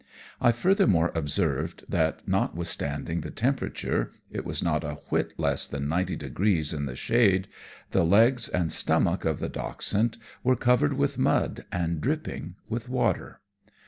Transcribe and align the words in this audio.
I 0.41 0.51
furthermore 0.51 1.11
observed 1.13 1.83
that 1.87 2.27
notwithstanding 2.27 3.21
the 3.21 3.29
temperature 3.29 4.11
it 4.31 4.43
was 4.43 4.63
not 4.63 4.83
a 4.83 4.95
whit 5.09 5.35
less 5.37 5.67
than 5.67 5.87
ninety 5.87 6.15
degrees 6.15 6.73
in 6.73 6.87
the 6.87 6.95
shade 6.95 7.47
the 7.91 8.03
legs 8.03 8.49
and 8.49 8.71
stomach 8.71 9.25
of 9.25 9.37
the 9.37 9.47
dachshund 9.47 10.17
were 10.43 10.55
covered 10.55 10.93
with 10.93 11.19
mud 11.19 11.65
and 11.71 12.01
dripping 12.01 12.55
with 12.67 12.89
water. 12.89 13.41